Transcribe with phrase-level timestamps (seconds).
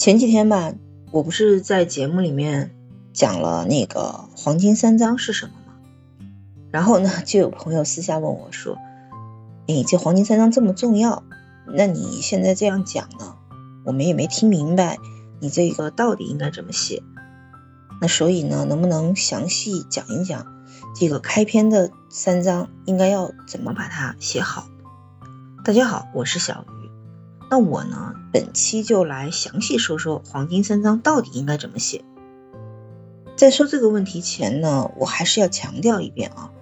[0.00, 0.72] 前几天吧，
[1.10, 2.74] 我不是在节目里面
[3.12, 5.74] 讲了那个黄金三章是什么吗？
[6.70, 8.78] 然后呢， 就有朋友私下问我说
[9.68, 11.22] ：“哎，这黄金三章这么重要，
[11.66, 13.36] 那你现在这样讲呢，
[13.84, 14.96] 我们也没听明白，
[15.38, 17.02] 你这个到底应该怎么写？
[18.00, 20.46] 那所以呢，能不能详细讲一讲
[20.96, 24.66] 这个开篇的三章应该要怎么把它写好？”
[25.62, 26.79] 大家好，我是小鱼。
[27.50, 32.04] 那我呢，本期就来详细说说黄金三章到底应该怎么写。
[33.36, 36.52] 在说这个问题前呢，我还是要强调一遍啊，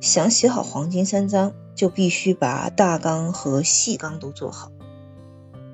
[0.00, 4.72] 想写好黄金三章，就必须把大纲和细纲都做好。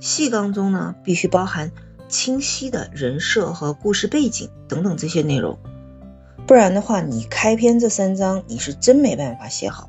[0.00, 1.72] 细纲中呢，必须包含
[2.08, 5.58] 清晰的人设和故事背景等等这些内容，
[6.46, 9.88] 不然的话，你开篇这三章你是真没办法写好。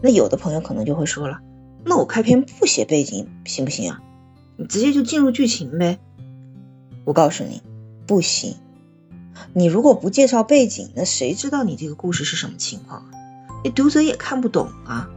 [0.00, 1.40] 那有的朋友可能就会说了。
[1.84, 4.02] 那我开篇不写背景行不行啊？
[4.56, 5.98] 你直接就进入剧情呗。
[7.04, 7.62] 我告诉你，
[8.06, 8.56] 不行。
[9.52, 13.04] 你如果不介绍背景，那谁知道你这个故事是什么情况？
[13.64, 15.10] 那读者也看不懂啊。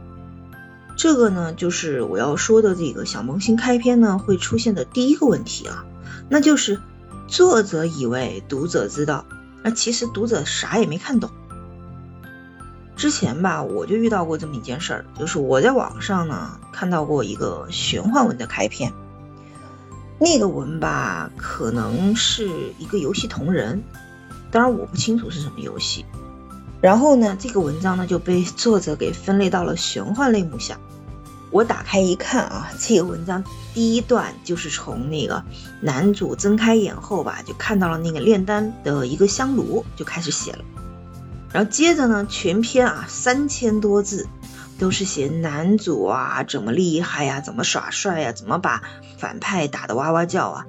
[0.96, 5.86] 这个呢，就是我要说的这个小萌新开篇呢会出现的第一个问题啊，
[6.28, 6.80] 那就是
[7.28, 9.24] 作者以为读者知道，
[9.62, 11.30] 那其实读者啥也没看懂。
[12.98, 18.92] 之前吧，我就遇到过这么一件事儿，就是我在网上呢看到过一个玄幻文的开篇，
[20.18, 23.84] 那个文吧可能是一个游戏同人，
[24.50, 26.04] 当然我不清楚是什么游戏。
[26.80, 30.76] 然后呢，这个文章呢就被作者给分类到了玄幻类目下。
[31.52, 35.44] 我打开一看啊，这个文章第一段就是从那个
[35.80, 40.64] 男主睁开眼后吧，就看到了那个炼丹的一个香炉，就开始写了。
[41.52, 44.28] 然后接着呢，全篇啊三千多字，
[44.78, 48.82] 都是写男主啊怎么厉害呀，怎么耍帅呀，怎么把
[49.16, 50.66] 反派打得哇哇叫啊。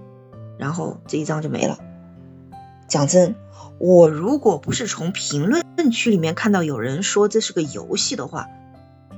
[0.57, 1.79] 然后这一章就没了。
[2.87, 3.35] 讲真，
[3.77, 8.47] 我如果不是从评论区里面看到有人说这是个游戏的话，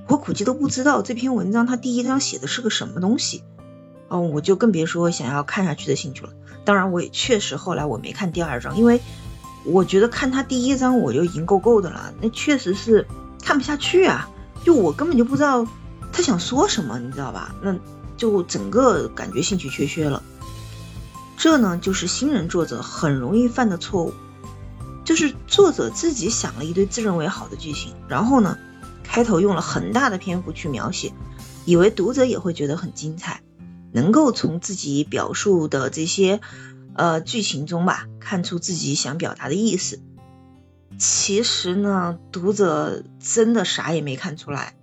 [0.07, 3.43] 我估计都不知道这篇文章它第一章写的是个什么东西。
[4.07, 6.31] 哦，我就更别说想要看下去的兴趣了。
[6.65, 8.99] 当然，我也确实后来我没看第二章，因为。
[9.63, 13.07] 我觉得看他第一章我就已经够够的了，那确实是
[13.43, 14.27] 看不下去啊！
[14.63, 15.67] 就我根本就不知道
[16.11, 17.53] 他想说什么，你知道吧？
[17.61, 17.75] 那
[18.17, 20.23] 就整个感觉兴趣缺缺了。
[21.37, 24.13] 这呢，就是新人作者很容易犯的错误，
[25.05, 28.57] 就是作者自己想了一堆自认为好的剧情，然后呢，
[29.03, 31.13] 开头用了很大的篇幅去描写，
[31.65, 33.41] 以为读者也会觉得很精彩，
[33.91, 36.41] 能够从自己表述的这些。
[36.93, 40.01] 呃，剧情中吧，看出自己想表达的意思。
[40.97, 44.75] 其实呢，读者真的啥也没看出来。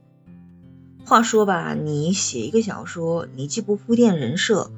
[1.04, 4.70] 话说吧，你写一个小说，你既不铺垫人设，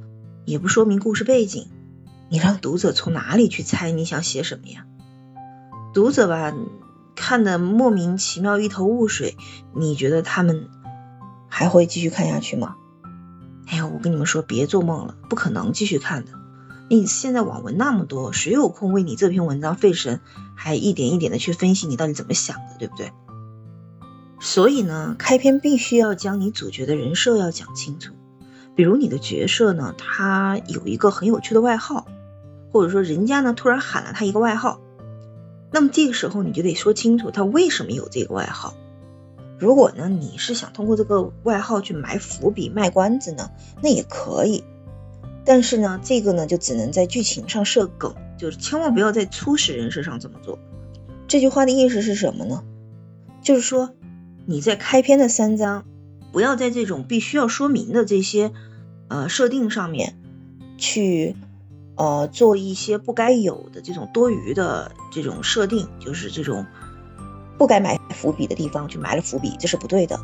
[0.44, 1.68] 也不说明故事背景，
[2.28, 4.86] 你让读者从哪里去猜你想写什么呀？
[5.94, 6.54] 读者吧，
[7.16, 9.36] 看的莫名其妙，一头雾水。
[9.74, 10.68] 你觉得他们
[11.48, 12.76] 还会继续看下去吗？
[13.66, 16.32] 哎呀，我跟你们说，别做梦了，不可能继续看的。
[16.92, 20.20] 你现在网文那么多，谁有空为你这篇文章费神，
[20.56, 23.12] 还一点一点的去分析你到底怎么想的，对不对？
[24.40, 28.14] 所以呢，开篇必须要将你主角的人设要讲清楚。
[28.74, 32.08] 比如你的角色呢，他有一个很有趣的外号，
[32.72, 34.80] 或者说人家呢突然喊了他一个外号，
[35.70, 38.74] 那么这个时候你就得说清楚他为什么有这个外号。
[39.60, 43.48] 如果呢你是想通过这个外号去埋伏笔、卖关子呢，
[43.80, 44.64] 那也可以。
[45.44, 50.58] 但是呢，这个呢就只能在剧情上设梗，就是千万不要在初始人设上这么做。
[51.26, 52.62] 这句话的意思是什么呢？
[53.42, 53.94] 就是说
[54.46, 55.84] 你在开篇的三章，
[56.32, 58.52] 不要在这种必须要说明的这些
[59.08, 60.18] 呃设定上面
[60.76, 61.36] 去
[61.96, 66.66] 呃做一些不该有的这种多余的这种设定，就是这种
[67.58, 70.20] 不该埋伏笔的地方去埋了伏笔，这是不对的。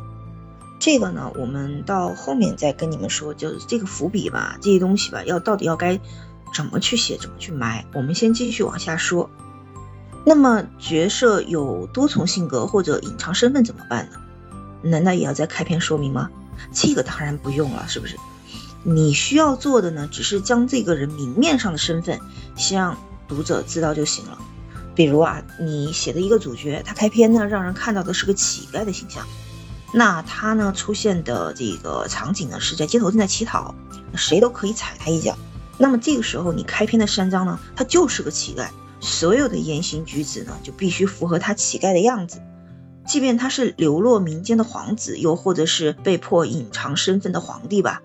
[0.79, 5.99] 这个呢，我们到后面再跟你们说，就是这个伏笔吧，这些东西吧，要到底要该
[6.53, 7.85] 怎么去写，怎么去埋。
[7.93, 9.29] 我们先继续往下说。
[10.25, 14.19] 那么角色有多重性格或者隐藏身份怎么办呢？
[14.83, 16.29] 难道也要在开篇说明吗？
[16.71, 18.15] 这个当然不用了，是不是？
[18.83, 22.19] 你需要做的呢，只是将这个人明面上的身份
[22.55, 22.97] 先让
[23.27, 24.37] 读者知道就行了。
[24.95, 29.25] 比如啊，你写的一个主角，他开篇呢，让人看到的是个乞丐的形象。
[29.93, 33.73] 那他呢出现的这个场景呢是在街头正在乞讨，
[34.15, 35.37] 谁都可以踩他一脚。
[35.77, 38.67] 那么这个时候你开篇的三章呢，他就是个乞丐，
[38.99, 42.41] 所有的言行举止呢就必须符合他乞丐的样子。
[43.05, 48.01] 即便他是流落民间的皇子，又或者是被迫隐藏身份的皇帝吧，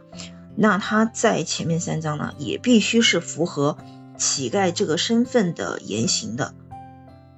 [0.54, 3.76] 那他在前面三章呢，也必须是符合
[4.16, 6.54] 乞丐这个身份的言行的。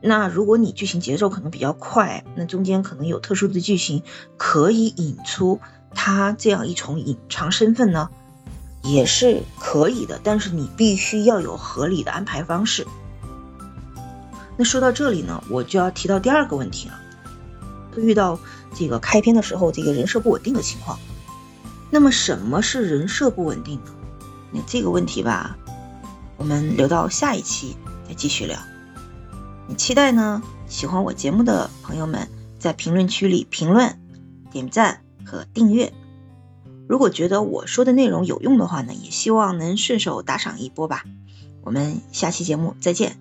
[0.06, 4.03] 那如果你剧情节奏可能比较快，那中间可能有特殊的剧情
[4.37, 5.61] 可以引出
[5.95, 8.11] 他这样一重隐藏身份呢，
[8.83, 10.21] 也是可以的。
[10.23, 12.87] 但是你必须要有合理的安排方式。
[14.59, 17.00] 那说到这里呢，我就要提到第二个问题了，
[17.97, 18.39] 遇到
[18.75, 20.99] 这个开篇的时候这个人设不稳定的情况。
[21.91, 23.93] 那么什么是人设不稳定呢？
[24.53, 25.57] 那这个问题吧，
[26.37, 27.75] 我们留到下一期
[28.07, 28.59] 再继续聊。
[29.66, 30.43] 你期待呢？
[30.66, 32.28] 喜欢我节目的朋友们，
[32.58, 33.99] 在评论区里评论、
[34.50, 35.93] 点赞和订阅。
[36.87, 41.05] 如果觉得我说的内容有用的话呢，也希望能顺手打赏一波吧。
[41.62, 43.19] 我们下期节目再见。